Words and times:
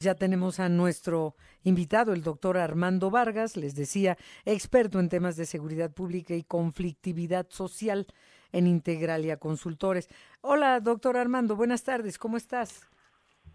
Ya 0.00 0.14
tenemos 0.14 0.60
a 0.60 0.68
nuestro 0.68 1.34
invitado, 1.64 2.12
el 2.12 2.22
doctor 2.22 2.56
Armando 2.56 3.10
Vargas, 3.10 3.56
les 3.56 3.74
decía, 3.74 4.16
experto 4.44 5.00
en 5.00 5.08
temas 5.08 5.36
de 5.36 5.44
seguridad 5.44 5.90
pública 5.90 6.34
y 6.34 6.44
conflictividad 6.44 7.48
social 7.48 8.06
en 8.52 8.68
Integralia 8.68 9.38
Consultores. 9.38 10.08
Hola, 10.40 10.78
doctor 10.78 11.16
Armando, 11.16 11.56
buenas 11.56 11.82
tardes, 11.82 12.16
¿cómo 12.16 12.36
estás? 12.36 12.88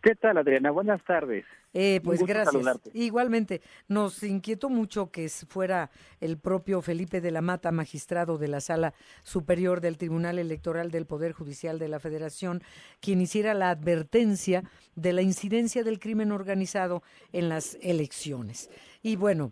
¿Qué 0.02 0.16
tal, 0.16 0.38
Adriana? 0.38 0.72
Buenas 0.72 1.02
tardes. 1.06 1.46
Eh, 1.74 2.02
pues 2.04 2.24
gracias. 2.24 2.80
Igualmente, 2.94 3.62
nos 3.88 4.22
inquietó 4.22 4.70
mucho 4.70 5.10
que 5.10 5.28
fuera 5.30 5.90
el 6.20 6.38
propio 6.38 6.82
Felipe 6.82 7.20
de 7.20 7.32
la 7.32 7.42
Mata, 7.42 7.72
magistrado 7.72 8.38
de 8.38 8.48
la 8.48 8.62
Sala 8.62 8.94
Superior 9.24 9.82
del 9.82 9.98
Tribunal 9.98 10.38
Electoral 10.38 10.92
del 10.92 11.08
Poder 11.08 11.32
Judicial 11.34 11.80
de 11.80 11.88
la 11.88 12.00
Federación, 12.00 12.62
quien 13.00 13.22
hiciera 13.22 13.56
la 13.56 13.72
advertencia 13.72 14.64
de 14.96 15.14
la 15.14 15.24
incidencia 15.24 15.84
del 15.84 16.00
crimen 16.00 16.32
organizado 16.32 17.02
en 17.32 17.50
las 17.50 17.78
elecciones. 17.82 18.70
Y 19.02 19.16
bueno, 19.16 19.52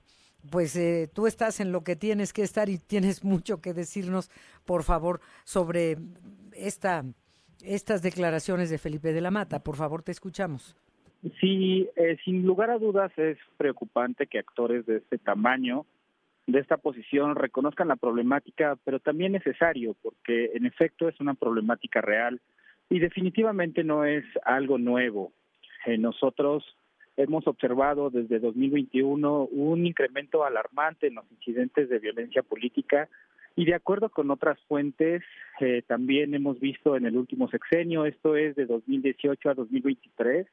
pues 0.52 0.76
eh, 0.76 1.10
tú 1.12 1.26
estás 1.26 1.60
en 1.60 1.72
lo 1.72 1.84
que 1.84 1.96
tienes 1.96 2.34
que 2.34 2.44
estar 2.44 2.70
y 2.70 2.78
tienes 2.78 3.24
mucho 3.24 3.62
que 3.62 3.74
decirnos, 3.74 4.30
por 4.66 4.84
favor, 4.84 5.22
sobre 5.44 5.98
esta 6.54 7.04
estas 7.64 8.02
declaraciones 8.02 8.72
de 8.72 8.80
Felipe 8.80 9.14
de 9.14 9.22
la 9.22 9.30
Mata. 9.30 9.64
Por 9.64 9.76
favor, 9.76 10.02
te 10.02 10.12
escuchamos. 10.12 10.76
Sí, 11.40 11.88
eh, 11.96 12.18
sin 12.26 12.46
lugar 12.46 12.72
a 12.72 12.80
dudas 12.80 13.12
es 13.18 13.38
preocupante 13.58 14.26
que 14.26 14.40
actores 14.40 14.86
de 14.88 14.98
este 14.98 15.20
tamaño, 15.20 15.86
de 16.48 16.60
esta 16.60 16.78
posición, 16.78 17.36
reconozcan 17.36 17.88
la 17.88 17.96
problemática, 17.96 18.76
pero 18.84 19.00
también 19.00 19.34
necesario, 19.34 19.96
porque 20.02 20.52
en 20.56 20.66
efecto 20.66 21.08
es 21.08 21.20
una 21.20 21.36
problemática 21.36 22.02
real 22.02 22.42
y 22.90 23.00
definitivamente 23.00 23.84
no 23.84 24.04
es 24.04 24.26
algo 24.44 24.80
nuevo. 24.80 25.32
Eh, 25.86 25.98
nosotros 25.98 26.66
hemos 27.18 27.46
observado 27.46 28.10
desde 28.10 28.40
2021 28.40 29.44
un 29.44 29.86
incremento 29.86 30.44
alarmante 30.44 31.08
en 31.08 31.16
los 31.16 31.32
incidentes 31.32 31.88
de 31.90 32.00
violencia 32.00 32.42
política 32.42 33.10
y 33.56 33.66
de 33.66 33.76
acuerdo 33.76 34.10
con 34.10 34.32
otras 34.32 34.60
fuentes, 34.68 35.24
eh, 35.60 35.84
también 35.86 36.34
hemos 36.34 36.60
visto 36.60 36.96
en 36.96 37.06
el 37.06 37.18
último 37.18 37.50
sexenio, 37.50 38.06
esto 38.06 38.36
es 38.36 38.56
de 38.56 38.66
2018 38.66 39.50
a 39.50 39.54
2023, 39.54 40.48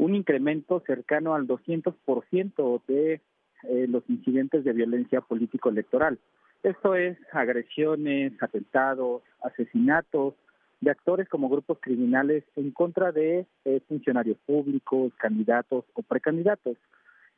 un 0.00 0.14
incremento 0.14 0.82
cercano 0.86 1.34
al 1.34 1.46
200% 1.46 2.80
de 2.88 3.20
eh, 3.64 3.86
los 3.86 4.02
incidentes 4.08 4.64
de 4.64 4.72
violencia 4.72 5.20
político-electoral. 5.20 6.18
Esto 6.62 6.94
es 6.94 7.18
agresiones, 7.32 8.32
atentados, 8.42 9.22
asesinatos 9.42 10.34
de 10.80 10.90
actores 10.90 11.28
como 11.28 11.50
grupos 11.50 11.78
criminales 11.80 12.44
en 12.56 12.70
contra 12.70 13.12
de 13.12 13.46
eh, 13.66 13.80
funcionarios 13.88 14.38
públicos, 14.46 15.12
candidatos 15.18 15.84
o 15.92 16.00
precandidatos. 16.02 16.78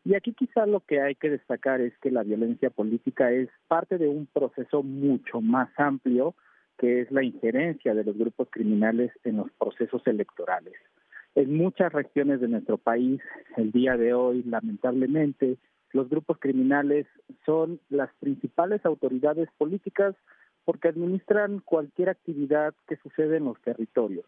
Y 0.05 0.15
aquí 0.15 0.33
quizá 0.33 0.65
lo 0.65 0.81
que 0.81 1.01
hay 1.01 1.17
que 1.17 1.31
destacar 1.31 1.81
es 1.81 1.99
que 1.99 2.13
la 2.13 2.23
violencia 2.23 2.71
política 2.71 3.33
es 3.33 3.49
parte 3.67 3.99
de 3.99 4.07
un 4.07 4.27
proceso 4.27 4.85
mucho 4.85 5.41
más 5.41 5.69
amplio 5.77 6.37
que 6.79 7.01
es 7.01 7.11
la 7.11 7.25
injerencia 7.25 7.93
de 7.93 8.05
los 8.05 8.17
grupos 8.17 8.49
criminales 8.51 9.11
en 9.25 9.39
los 9.39 9.51
procesos 9.59 10.03
electorales. 10.07 10.75
En 11.35 11.57
muchas 11.57 11.93
regiones 11.93 12.41
de 12.41 12.49
nuestro 12.49 12.77
país, 12.79 13.21
el 13.57 13.73
día 13.73 13.97
de 13.97 14.13
hoy, 14.13 14.43
lamentablemente, 14.43 15.57
los 15.93 16.09
grupos 16.09 16.39
criminales 16.39 17.07
son 17.47 17.81
las 17.89 18.11
principales 18.21 18.85
autoridades 18.85 19.49
políticas 19.57 20.15
porque 20.65 20.89
administran 20.89 21.61
cualquier 21.61 22.11
actividad 22.11 22.75
que 22.87 22.97
sucede 22.97 23.39
en 23.39 23.45
los 23.45 23.61
territorios. 23.63 24.27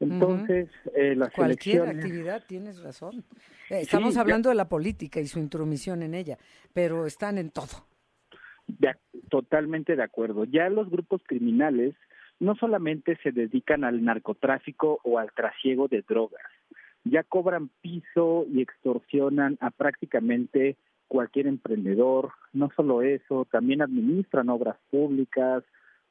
Entonces, 0.00 0.68
eh, 0.96 1.14
las 1.14 1.32
Cualquier 1.32 1.82
actividad, 1.82 2.42
tienes 2.46 2.82
razón. 2.82 3.24
Eh, 3.70 3.80
estamos 3.82 4.16
hablando 4.16 4.48
de 4.48 4.56
la 4.56 4.68
política 4.68 5.20
y 5.20 5.26
su 5.28 5.38
intromisión 5.38 6.02
en 6.02 6.14
ella, 6.14 6.38
pero 6.72 7.06
están 7.06 7.38
en 7.38 7.50
todo. 7.50 7.86
totalmente 9.30 9.94
de 9.94 10.02
acuerdo. 10.02 10.44
Ya 10.44 10.68
los 10.68 10.90
grupos 10.90 11.22
criminales 11.24 11.94
no 12.42 12.56
solamente 12.56 13.16
se 13.22 13.30
dedican 13.30 13.84
al 13.84 14.04
narcotráfico 14.04 14.98
o 15.04 15.18
al 15.18 15.30
trasiego 15.32 15.86
de 15.86 16.02
drogas, 16.02 16.42
ya 17.04 17.22
cobran 17.22 17.70
piso 17.80 18.46
y 18.52 18.60
extorsionan 18.60 19.56
a 19.60 19.70
prácticamente 19.70 20.76
cualquier 21.06 21.46
emprendedor. 21.46 22.32
No 22.52 22.68
solo 22.74 23.02
eso, 23.02 23.46
también 23.50 23.80
administran 23.80 24.48
obras 24.48 24.76
públicas, 24.90 25.62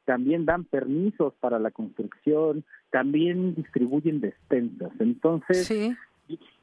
también 0.05 0.45
dan 0.45 0.63
permisos 0.63 1.33
para 1.41 1.59
la 1.59 1.71
construcción, 1.71 2.63
también 2.91 3.53
distribuyen 3.53 4.21
despensas. 4.21 4.91
Entonces, 4.99 5.69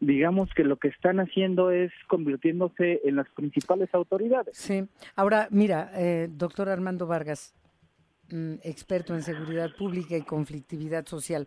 digamos 0.01 0.49
que 0.55 0.65
lo 0.65 0.77
que 0.77 0.89
están 0.89 1.21
haciendo 1.21 1.71
es 1.71 1.93
convirtiéndose 2.09 3.03
en 3.05 3.17
las 3.17 3.29
principales 3.31 3.93
autoridades. 3.93 4.57
Sí. 4.57 4.89
Ahora, 5.15 5.49
mira, 5.51 5.91
eh, 5.95 6.29
doctor 6.31 6.71
Armando 6.71 7.07
Vargas, 7.07 7.55
mm, 8.31 8.55
experto 8.63 9.15
en 9.15 9.23
seguridad 9.23 9.71
pública 9.77 10.17
y 10.17 10.23
conflictividad 10.23 11.07
social, 11.07 11.47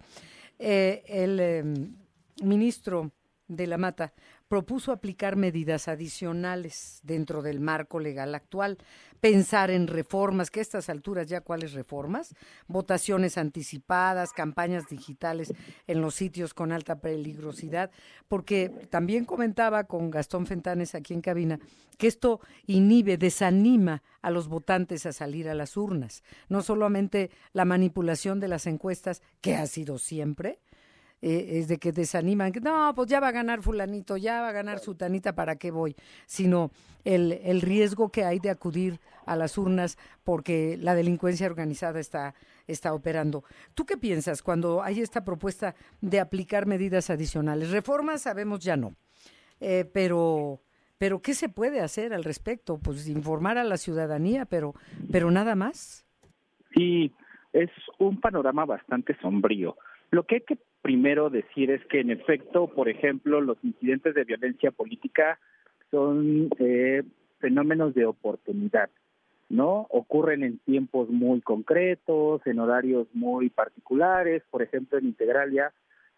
eh, 0.59 1.03
el 1.07 1.39
em, 1.39 1.95
ministro 2.43 3.11
de 3.47 3.67
la 3.67 3.77
Mata 3.77 4.13
propuso 4.51 4.91
aplicar 4.91 5.37
medidas 5.37 5.87
adicionales 5.87 6.99
dentro 7.03 7.41
del 7.41 7.61
marco 7.61 8.01
legal 8.01 8.35
actual, 8.35 8.79
pensar 9.21 9.71
en 9.71 9.87
reformas, 9.87 10.51
que 10.51 10.59
a 10.59 10.61
estas 10.61 10.89
alturas 10.89 11.27
ya 11.27 11.39
cuáles 11.39 11.71
reformas, 11.71 12.35
votaciones 12.67 13.37
anticipadas, 13.37 14.33
campañas 14.33 14.89
digitales 14.89 15.53
en 15.87 16.01
los 16.01 16.15
sitios 16.15 16.53
con 16.53 16.73
alta 16.73 16.99
peligrosidad, 16.99 17.91
porque 18.27 18.67
también 18.89 19.23
comentaba 19.23 19.85
con 19.85 20.11
Gastón 20.11 20.45
Fentanes 20.45 20.95
aquí 20.95 21.13
en 21.13 21.21
cabina 21.21 21.57
que 21.97 22.07
esto 22.07 22.41
inhibe, 22.67 23.15
desanima 23.15 24.03
a 24.21 24.31
los 24.31 24.49
votantes 24.49 25.05
a 25.05 25.13
salir 25.13 25.47
a 25.47 25.55
las 25.55 25.77
urnas, 25.77 26.23
no 26.49 26.61
solamente 26.61 27.31
la 27.53 27.63
manipulación 27.63 28.41
de 28.41 28.49
las 28.49 28.67
encuestas, 28.67 29.21
que 29.39 29.55
ha 29.55 29.65
sido 29.65 29.97
siempre, 29.97 30.59
eh, 31.21 31.59
es 31.59 31.67
de 31.67 31.77
que 31.77 31.91
desaniman, 31.91 32.51
no, 32.61 32.93
pues 32.95 33.07
ya 33.07 33.19
va 33.19 33.27
a 33.27 33.31
ganar 33.31 33.61
fulanito, 33.61 34.17
ya 34.17 34.41
va 34.41 34.49
a 34.49 34.53
ganar 34.53 34.79
sutanita, 34.79 35.35
¿para 35.35 35.55
qué 35.55 35.69
voy? 35.69 35.95
Sino 36.25 36.71
el, 37.03 37.33
el 37.43 37.61
riesgo 37.61 38.09
que 38.09 38.23
hay 38.23 38.39
de 38.39 38.49
acudir 38.49 38.99
a 39.25 39.35
las 39.35 39.57
urnas 39.57 39.97
porque 40.23 40.77
la 40.79 40.95
delincuencia 40.95 41.45
organizada 41.45 41.99
está, 41.99 42.33
está 42.67 42.93
operando. 42.93 43.43
¿Tú 43.75 43.85
qué 43.85 43.97
piensas 43.97 44.41
cuando 44.41 44.81
hay 44.81 44.99
esta 44.99 45.23
propuesta 45.23 45.75
de 46.01 46.19
aplicar 46.19 46.65
medidas 46.65 47.09
adicionales? 47.09 47.71
Reformas 47.71 48.23
sabemos 48.23 48.59
ya 48.59 48.75
no, 48.75 48.95
eh, 49.59 49.85
pero... 49.91 50.61
Pero 50.97 51.19
¿qué 51.19 51.33
se 51.33 51.49
puede 51.49 51.79
hacer 51.79 52.13
al 52.13 52.23
respecto? 52.23 52.77
Pues 52.77 53.07
informar 53.07 53.57
a 53.57 53.63
la 53.63 53.77
ciudadanía, 53.77 54.45
pero, 54.45 54.75
pero 55.11 55.31
nada 55.31 55.55
más. 55.55 56.05
Sí, 56.75 57.11
es 57.53 57.71
un 57.97 58.21
panorama 58.21 58.65
bastante 58.65 59.17
sombrío. 59.19 59.77
Lo 60.11 60.27
que 60.27 60.35
hay 60.35 60.41
que 60.41 60.59
primero 60.81 61.29
decir 61.29 61.71
es 61.71 61.85
que 61.87 61.99
en 61.99 62.11
efecto, 62.11 62.67
por 62.67 62.89
ejemplo, 62.89 63.41
los 63.41 63.57
incidentes 63.63 64.15
de 64.15 64.23
violencia 64.23 64.71
política 64.71 65.39
son 65.89 66.49
eh, 66.59 67.03
fenómenos 67.39 67.93
de 67.93 68.05
oportunidad, 68.05 68.89
¿no? 69.49 69.87
Ocurren 69.89 70.43
en 70.43 70.59
tiempos 70.59 71.09
muy 71.09 71.41
concretos, 71.41 72.41
en 72.45 72.59
horarios 72.59 73.07
muy 73.13 73.49
particulares, 73.49 74.43
por 74.49 74.61
ejemplo, 74.61 74.97
en 74.97 75.07
Integralia. 75.07 75.73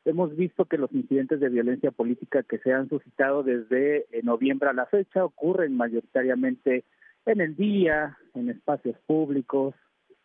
Hemos 0.05 0.35
visto 0.35 0.65
que 0.65 0.77
los 0.77 0.91
incidentes 0.91 1.39
de 1.39 1.49
violencia 1.49 1.91
política 1.91 2.43
que 2.43 2.59
se 2.59 2.73
han 2.73 2.89
suscitado 2.89 3.41
desde 3.41 4.05
eh, 4.11 4.21
noviembre 4.23 4.69
a 4.69 4.73
la 4.73 4.85
fecha 4.85 5.25
ocurren 5.25 5.75
mayoritariamente 5.75 6.83
en 7.25 7.41
el 7.41 7.55
día, 7.55 8.17
en 8.33 8.49
espacios 8.49 8.97
públicos, 9.07 9.73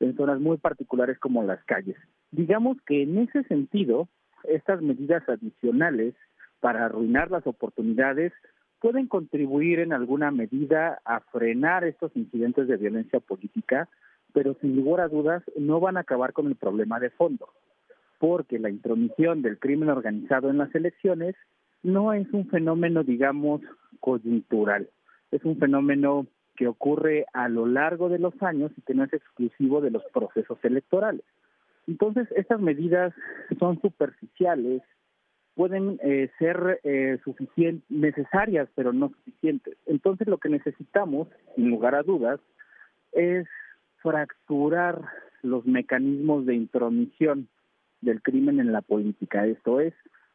en 0.00 0.16
zonas 0.16 0.41
muy 0.41 0.59
particulares 0.59 1.19
como 1.19 1.43
las 1.43 1.62
calles. 1.65 1.97
Digamos 2.31 2.76
que 2.87 3.03
en 3.03 3.19
ese 3.19 3.44
sentido, 3.44 4.09
estas 4.44 4.82
medidas 4.82 5.28
adicionales 5.28 6.15
para 6.60 6.84
arruinar 6.84 7.31
las 7.31 7.47
oportunidades 7.47 8.32
pueden 8.81 9.06
contribuir 9.06 9.81
en 9.81 9.93
alguna 9.93 10.31
medida 10.31 11.00
a 11.05 11.20
frenar 11.20 11.85
estos 11.85 12.14
incidentes 12.17 12.69
de 12.69 12.76
violencia 12.76 13.20
política, 13.20 13.88
pero 14.32 14.56
sin 14.61 14.76
lugar 14.76 15.00
a 15.00 15.08
dudas 15.08 15.43
no 15.56 15.81
van 15.81 15.96
a 15.96 16.00
acabar 16.00 16.32
con 16.32 16.46
el 16.46 16.56
problema 16.56 17.00
de 17.00 17.11
fondo, 17.11 17.49
porque 18.19 18.58
la 18.58 18.70
intromisión 18.70 19.43
del 19.43 19.58
crimen 19.58 19.88
organizado 19.88 20.50
en 20.50 20.58
las 20.58 20.75
elecciones 20.75 21.35
no 21.82 22.12
es 22.12 22.29
un 22.32 22.49
fenómeno, 22.49 23.02
digamos, 23.02 23.62
coyuntural, 24.00 24.88
es 25.31 25.44
un 25.44 25.58
fenómeno 25.58 26.26
que 26.56 26.67
ocurre 26.67 27.26
a 27.32 27.49
lo 27.49 27.67
largo 27.67 28.08
de 28.08 28.19
los 28.19 28.35
años 28.43 28.73
y 28.76 28.82
que 28.82 28.94
no 28.94 29.05
es 29.05 29.12
exclusivo 29.12 29.81
de 29.81 29.93
los 29.93 30.02
procesos 30.12 30.58
electorales. 30.64 31.25
Entonces, 31.88 32.29
estas 32.37 32.61
medidas 32.61 33.14
son 33.58 33.81
superficiales, 33.81 34.82
pueden 35.55 35.99
eh, 36.02 36.31
ser 36.38 36.81
eh, 36.85 37.19
necesarias, 37.88 38.69
pero 38.75 38.93
no 38.93 39.08
suficientes. 39.08 39.76
Entonces, 39.87 40.29
lo 40.29 40.37
que 40.37 40.50
necesitamos, 40.50 41.29
sin 41.56 41.70
lugar 41.70 41.94
a 41.94 42.02
dudas, 42.02 42.40
es 43.12 43.49
fracturar 44.02 45.02
los 45.43 45.67
mecanismos 45.67 46.44
de 46.44 46.55
intromisión 46.55 47.49
del 48.02 48.23
crimen 48.23 48.61
en 48.61 48.70
la 48.70 48.82
política. 48.82 49.46
Esto 49.46 49.81
es, 49.81 49.94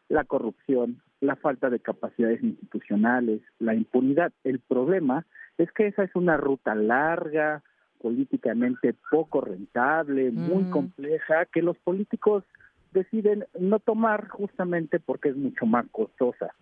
la 0.09 0.23
corrupción, 0.23 1.01
la 1.21 1.35
falta 1.35 1.69
de 1.69 1.79
capacidades 1.79 2.41
institucionales, 2.43 3.41
la 3.59 3.75
impunidad. 3.75 4.33
El 4.43 4.59
problema 4.59 5.25
es 5.59 5.71
que 5.71 5.85
esa 5.85 6.03
es 6.03 6.15
una 6.15 6.35
ruta 6.35 6.73
larga, 6.73 7.63
políticamente 8.03 8.93
poco 9.09 9.39
rentable, 9.39 10.29
muy 10.29 10.65
compleja, 10.65 11.45
que 11.45 11.61
los 11.61 11.77
políticos 11.77 12.43
deciden 12.91 13.45
no 13.57 13.79
tomar 13.79 14.27
justamente 14.27 14.99
porque 14.99 15.29
es 15.29 15.37
mucho 15.37 15.65
más 15.65 15.85
costosa. 15.89 16.53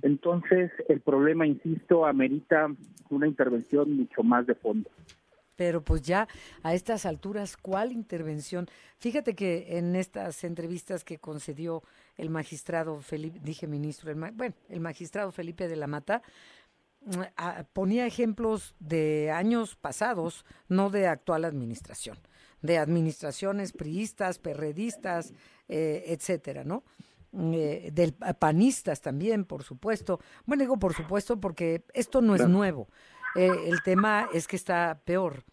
Entonces, 0.00 0.70
el 0.88 1.00
problema, 1.00 1.46
insisto, 1.46 2.06
amerita 2.06 2.68
una 3.10 3.26
intervención 3.26 3.94
mucho 3.98 4.22
más 4.22 4.46
de 4.46 4.54
fondo. 4.54 4.88
Pero 5.56 5.82
pues 5.82 6.00
ya 6.00 6.26
a 6.62 6.72
estas 6.72 7.04
alturas, 7.04 7.58
¿cuál 7.58 7.92
intervención? 7.92 8.66
Fíjate 8.96 9.34
que 9.34 9.76
en 9.76 9.94
estas 9.94 10.42
entrevistas 10.44 11.04
que 11.04 11.18
concedió 11.18 11.82
el 12.16 12.30
magistrado 12.30 13.00
Felipe, 13.00 13.40
dije 13.42 13.66
ministro, 13.66 14.14
bueno, 14.14 14.54
el 14.70 14.80
magistrado 14.80 15.32
Felipe 15.32 15.68
de 15.68 15.76
la 15.76 15.86
Mata, 15.86 16.22
ponía 17.72 18.06
ejemplos 18.06 18.74
de 18.78 19.30
años 19.30 19.76
pasados, 19.76 20.44
no 20.68 20.90
de 20.90 21.06
actual 21.06 21.44
administración, 21.44 22.18
de 22.62 22.78
administraciones 22.78 23.72
priistas, 23.72 24.38
perredistas, 24.38 25.32
eh, 25.68 26.04
etcétera, 26.08 26.64
¿no? 26.64 26.84
Eh, 27.32 27.90
del 27.92 28.14
panistas 28.14 29.00
también, 29.00 29.44
por 29.44 29.62
supuesto. 29.62 30.20
Bueno, 30.46 30.62
digo 30.62 30.78
por 30.78 30.94
supuesto 30.94 31.40
porque 31.40 31.84
esto 31.92 32.20
no 32.22 32.34
es 32.34 32.48
nuevo. 32.48 32.88
Eh, 33.36 33.50
el 33.66 33.82
tema 33.82 34.28
es 34.32 34.46
que 34.46 34.56
está 34.56 35.00
peor. 35.04 35.44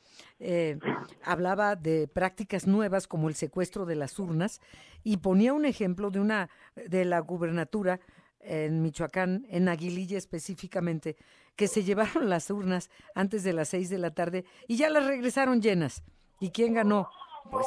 hablaba 1.24 1.76
de 1.76 2.08
prácticas 2.08 2.68
nuevas 2.68 3.08
como 3.08 3.30
el 3.30 3.36
secuestro 3.36 3.86
de 3.86 3.96
las 3.96 4.18
urnas 4.20 4.62
y 5.04 5.18
ponía 5.18 5.54
un 5.54 5.66
ejemplo 5.66 6.10
de 6.10 6.20
una 6.20 6.50
de 6.76 7.06
la 7.06 7.20
gubernatura 7.20 8.00
en 8.46 8.82
Michoacán, 8.82 9.46
en 9.50 9.68
Aguililla 9.68 10.18
específicamente, 10.18 11.16
que 11.56 11.68
se 11.68 11.84
llevaron 11.84 12.30
las 12.30 12.50
urnas 12.50 12.90
antes 13.14 13.44
de 13.44 13.54
las 13.54 13.70
seis 13.70 13.90
de 13.90 13.98
la 13.98 14.12
tarde 14.12 14.46
y 14.68 14.78
ya 14.78 14.90
las 14.90 15.06
regresaron 15.06 15.62
llenas. 15.62 16.04
¿Y 16.40 16.52
quién 16.52 16.74
ganó? 16.74 17.10
Pues 17.50 17.66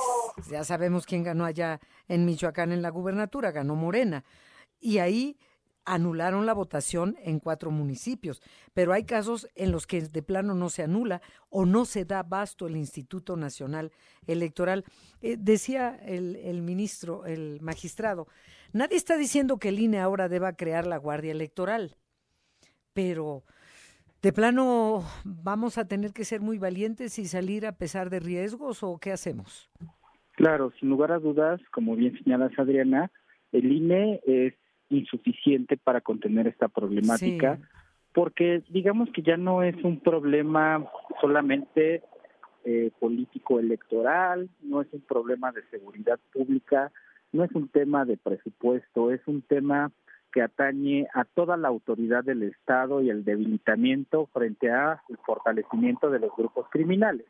ya 0.51 0.65
sabemos 0.65 1.07
quién 1.07 1.23
ganó 1.23 1.45
allá 1.45 1.81
en 2.09 2.25
Michoacán 2.25 2.73
en 2.73 2.83
la 2.83 2.91
gubernatura, 2.91 3.51
ganó 3.51 3.75
Morena. 3.77 4.25
Y 4.81 4.99
ahí 4.99 5.39
anularon 5.95 6.47
la 6.47 6.53
votación 6.53 7.17
en 7.23 7.41
cuatro 7.41 7.71
municipios, 7.71 8.43
pero 8.75 8.93
hay 8.93 9.05
casos 9.05 9.49
en 9.55 9.73
los 9.73 9.87
que 9.87 10.03
de 10.03 10.23
plano 10.23 10.55
no 10.55 10.69
se 10.69 10.83
anula 10.83 11.23
o 11.51 11.67
no 11.67 11.85
se 11.85 12.05
da 12.05 12.23
basto 12.23 12.67
el 12.67 12.77
Instituto 12.77 13.37
Nacional 13.37 13.91
Electoral. 14.27 14.85
Eh, 15.23 15.37
decía 15.39 15.99
el, 16.05 16.37
el 16.37 16.63
ministro, 16.63 17.27
el 17.27 17.61
magistrado, 17.61 18.29
nadie 18.73 18.97
está 18.97 19.17
diciendo 19.17 19.59
que 19.59 19.71
el 19.71 19.81
INE 19.81 19.99
ahora 19.99 20.29
deba 20.29 20.53
crear 20.55 20.87
la 20.87 20.99
Guardia 20.99 21.33
Electoral, 21.33 21.97
pero 22.93 23.45
de 24.23 24.33
plano 24.33 25.05
vamos 25.25 25.79
a 25.79 25.87
tener 25.87 26.13
que 26.13 26.25
ser 26.25 26.41
muy 26.41 26.59
valientes 26.59 27.19
y 27.19 27.27
salir 27.27 27.67
a 27.67 27.77
pesar 27.77 28.11
de 28.11 28.21
riesgos 28.21 28.83
o 28.83 28.99
qué 28.99 29.13
hacemos? 29.13 29.71
Claro, 30.33 30.73
sin 30.79 30.89
lugar 30.89 31.13
a 31.13 31.19
dudas, 31.19 31.61
como 31.73 31.97
bien 31.97 32.17
señalas 32.23 32.57
Adriana, 32.59 33.11
el 33.53 33.73
INE 33.73 34.21
es 34.27 34.55
insuficiente 34.91 35.77
para 35.77 36.01
contener 36.01 36.47
esta 36.47 36.69
problemática 36.69 37.59
porque 38.19 38.65
digamos 38.69 39.09
que 39.13 39.23
ya 39.23 39.37
no 39.37 39.63
es 39.63 39.77
un 39.85 40.01
problema 40.01 40.85
solamente 41.21 42.03
eh, 42.65 42.91
político 42.99 43.61
electoral, 43.61 44.49
no 44.61 44.81
es 44.81 44.89
un 44.93 45.03
problema 45.03 45.53
de 45.53 45.63
seguridad 45.71 46.19
pública, 46.33 46.91
no 47.33 47.45
es 47.45 47.53
un 47.53 47.69
tema 47.69 48.05
de 48.05 48.17
presupuesto, 48.17 49.13
es 49.13 49.21
un 49.27 49.43
tema 49.43 49.93
que 50.33 50.43
atañe 50.43 51.07
a 51.15 51.25
toda 51.25 51.57
la 51.57 51.69
autoridad 51.69 52.25
del 52.25 52.43
Estado 52.43 53.01
y 53.03 53.11
el 53.11 53.25
debilitamiento 53.25 54.27
frente 54.33 54.71
a 54.71 55.01
el 55.09 55.17
fortalecimiento 55.19 56.11
de 56.11 56.19
los 56.19 56.35
grupos 56.37 56.67
criminales. 56.71 57.27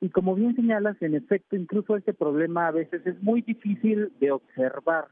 Y 0.00 0.08
como 0.08 0.34
bien 0.34 0.56
señalas, 0.56 0.96
en 1.02 1.14
efecto, 1.14 1.56
incluso 1.56 1.96
este 1.96 2.14
problema 2.14 2.68
a 2.68 2.72
veces 2.72 3.06
es 3.06 3.22
muy 3.22 3.42
difícil 3.42 4.12
de 4.18 4.32
observar 4.32 5.08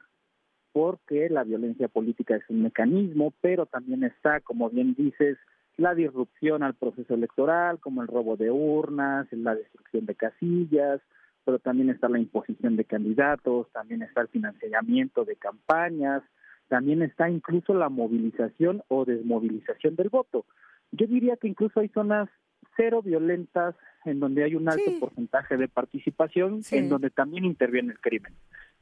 porque 0.72 1.28
la 1.28 1.44
violencia 1.44 1.88
política 1.88 2.36
es 2.36 2.42
un 2.48 2.62
mecanismo, 2.62 3.32
pero 3.40 3.66
también 3.66 4.04
está, 4.04 4.40
como 4.40 4.70
bien 4.70 4.94
dices, 4.94 5.38
la 5.76 5.94
disrupción 5.94 6.62
al 6.62 6.74
proceso 6.74 7.14
electoral, 7.14 7.78
como 7.80 8.02
el 8.02 8.08
robo 8.08 8.36
de 8.36 8.50
urnas, 8.50 9.26
la 9.32 9.54
destrucción 9.54 10.06
de 10.06 10.14
casillas, 10.14 11.00
pero 11.44 11.58
también 11.58 11.90
está 11.90 12.08
la 12.08 12.18
imposición 12.18 12.76
de 12.76 12.84
candidatos, 12.84 13.70
también 13.72 14.02
está 14.02 14.22
el 14.22 14.28
financiamiento 14.28 15.24
de 15.24 15.36
campañas, 15.36 16.22
también 16.68 17.02
está 17.02 17.28
incluso 17.28 17.74
la 17.74 17.88
movilización 17.88 18.82
o 18.88 19.04
desmovilización 19.04 19.96
del 19.96 20.08
voto. 20.08 20.46
Yo 20.92 21.06
diría 21.06 21.36
que 21.36 21.48
incluso 21.48 21.80
hay 21.80 21.88
zonas 21.88 22.28
cero 22.76 23.02
violentas 23.02 23.74
en 24.04 24.20
donde 24.20 24.44
hay 24.44 24.54
un 24.54 24.68
alto 24.68 24.90
porcentaje 25.00 25.56
de 25.56 25.68
participación, 25.68 26.62
en 26.70 26.88
donde 26.88 27.10
también 27.10 27.44
interviene 27.44 27.92
el 27.92 28.00
crimen. 28.00 28.34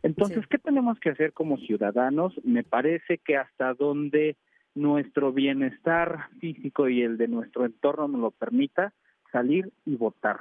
Entonces, 0.02 0.47
¿qué 0.47 0.58
tenemos 0.58 0.99
que 0.99 1.11
hacer 1.11 1.32
como 1.32 1.58
ciudadanos? 1.58 2.32
Me 2.44 2.64
parece 2.64 3.19
que 3.19 3.37
hasta 3.37 3.75
donde 3.75 4.37
nuestro 4.75 5.32
bienestar 5.32 6.29
físico 6.41 6.88
y 6.88 7.02
el 7.02 7.19
de 7.19 7.29
nuestro 7.29 7.67
entorno 7.67 8.08
nos 8.08 8.20
lo 8.20 8.31
permita, 8.31 8.93
salir 9.32 9.70
y 9.85 9.97
votar, 9.97 10.38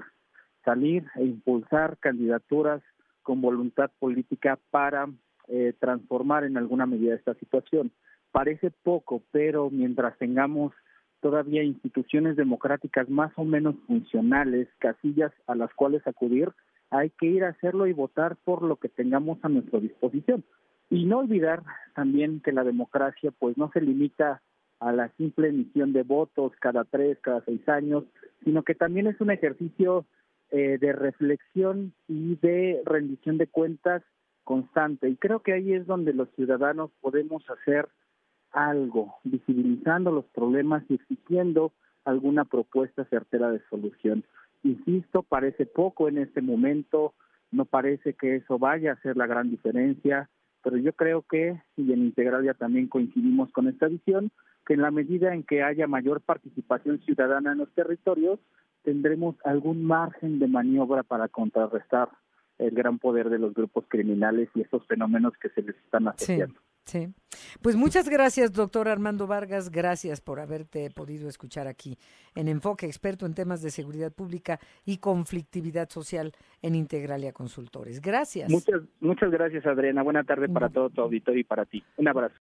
salir 0.63 1.05
e 1.15 1.23
impulsar 1.23 1.97
candidaturas 1.97 2.81
con 3.23 3.41
voluntad 3.41 3.91
política 3.99 4.57
para 4.71 5.07
eh, 5.47 5.73
transformar 5.79 6.43
en 6.43 6.57
alguna 6.57 6.85
medida 6.85 7.15
esta 7.15 7.33
situación. 7.35 7.91
Parece 8.31 8.71
poco, 8.71 9.23
pero 9.31 9.69
mientras 9.69 10.17
tengamos 10.17 10.73
todavía 11.21 11.63
instituciones 11.63 12.35
democráticas 12.35 13.09
más 13.09 13.31
o 13.35 13.43
menos 13.43 13.75
funcionales, 13.87 14.67
casillas 14.79 15.31
a 15.47 15.55
las 15.55 15.73
cuales 15.73 16.05
acudir, 16.07 16.49
hay 16.91 17.11
que 17.11 17.27
ir 17.27 17.43
a 17.43 17.49
hacerlo 17.49 17.87
y 17.87 17.93
votar 17.93 18.35
por 18.43 18.63
lo 18.63 18.77
que 18.77 18.89
tengamos 18.89 19.37
a 19.43 19.49
nuestra 19.49 19.79
disposición. 19.79 20.43
Y 20.89 21.05
no 21.05 21.19
olvidar 21.19 21.63
también 21.93 22.41
que 22.41 22.51
la 22.51 22.63
democracia 22.63 23.31
pues 23.37 23.57
no 23.57 23.69
se 23.71 23.81
limita 23.81 24.41
a 24.79 24.91
la 24.91 25.09
simple 25.17 25.49
emisión 25.49 25.93
de 25.93 26.03
votos 26.03 26.53
cada 26.59 26.83
tres, 26.85 27.17
cada 27.21 27.41
seis 27.45 27.67
años, 27.67 28.05
sino 28.43 28.63
que 28.63 28.75
también 28.75 29.07
es 29.07 29.19
un 29.21 29.29
ejercicio 29.29 30.05
eh, 30.51 30.77
de 30.79 30.93
reflexión 30.93 31.93
y 32.07 32.35
de 32.37 32.81
rendición 32.85 33.37
de 33.37 33.47
cuentas 33.47 34.01
constante. 34.43 35.09
Y 35.09 35.15
creo 35.15 35.41
que 35.41 35.53
ahí 35.53 35.73
es 35.73 35.85
donde 35.85 36.13
los 36.13 36.29
ciudadanos 36.35 36.89
podemos 37.01 37.43
hacer 37.49 37.87
algo, 38.51 39.15
visibilizando 39.23 40.11
los 40.11 40.25
problemas 40.25 40.83
y 40.89 40.95
exigiendo 40.95 41.71
alguna 42.03 42.45
propuesta 42.45 43.05
certera 43.05 43.51
de 43.51 43.61
solución. 43.69 44.23
Insisto, 44.63 45.23
parece 45.23 45.65
poco 45.65 46.09
en 46.09 46.17
este 46.17 46.41
momento, 46.41 47.13
no 47.51 47.65
parece 47.65 48.13
que 48.13 48.37
eso 48.37 48.59
vaya 48.59 48.93
a 48.93 49.01
ser 49.01 49.17
la 49.17 49.27
gran 49.27 49.49
diferencia, 49.49 50.29
pero 50.63 50.77
yo 50.77 50.93
creo 50.93 51.23
que, 51.23 51.61
y 51.77 51.93
en 51.93 51.99
Integralia 52.03 52.53
también 52.53 52.87
coincidimos 52.87 53.51
con 53.51 53.67
esta 53.67 53.87
visión, 53.87 54.31
que 54.65 54.73
en 54.73 54.81
la 54.81 54.91
medida 54.91 55.33
en 55.33 55.43
que 55.43 55.63
haya 55.63 55.87
mayor 55.87 56.21
participación 56.21 56.99
ciudadana 56.99 57.53
en 57.53 57.59
los 57.59 57.73
territorios, 57.73 58.39
tendremos 58.83 59.35
algún 59.43 59.83
margen 59.83 60.39
de 60.39 60.47
maniobra 60.47 61.03
para 61.03 61.27
contrarrestar 61.27 62.09
el 62.57 62.71
gran 62.71 62.99
poder 62.99 63.29
de 63.29 63.39
los 63.39 63.53
grupos 63.53 63.85
criminales 63.87 64.49
y 64.53 64.61
esos 64.61 64.85
fenómenos 64.85 65.33
que 65.37 65.49
se 65.49 65.61
les 65.61 65.75
están 65.77 66.07
asociando. 66.09 66.59
Sí, 66.85 67.07
Pues 67.61 67.75
muchas 67.75 68.09
gracias, 68.09 68.51
doctor 68.51 68.87
Armando 68.87 69.27
Vargas. 69.27 69.69
Gracias 69.69 70.21
por 70.21 70.39
haberte 70.39 70.89
podido 70.89 71.29
escuchar 71.29 71.67
aquí 71.67 71.97
en 72.33 72.47
Enfoque, 72.47 72.87
experto 72.87 73.27
en 73.27 73.35
temas 73.35 73.61
de 73.61 73.69
seguridad 73.69 74.11
pública 74.11 74.59
y 74.85 74.97
conflictividad 74.97 75.89
social 75.89 76.31
en 76.63 76.73
Integralia 76.73 77.31
Consultores. 77.31 78.01
Gracias. 78.01 78.49
Muchas, 78.49 78.81
muchas 79.01 79.29
gracias, 79.29 79.65
Adriana. 79.67 80.01
Buena 80.01 80.23
tarde 80.23 80.49
para 80.49 80.69
todo 80.69 80.89
tu 80.89 81.01
auditorio 81.01 81.41
y 81.41 81.43
para 81.43 81.65
ti. 81.65 81.83
Un 81.97 82.07
abrazo. 82.07 82.35